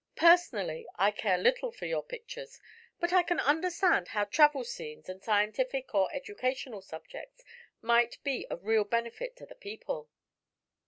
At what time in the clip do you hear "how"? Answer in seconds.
4.07-4.23